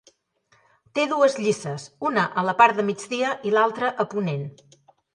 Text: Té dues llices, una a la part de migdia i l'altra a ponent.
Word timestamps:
Té 0.99 1.05
dues 1.11 1.35
llices, 1.43 1.87
una 2.11 2.25
a 2.43 2.47
la 2.49 2.57
part 2.65 2.81
de 2.83 2.89
migdia 2.91 3.37
i 3.51 3.57
l'altra 3.59 3.95
a 4.07 4.11
ponent. 4.17 4.47